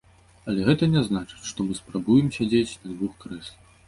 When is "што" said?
1.49-1.65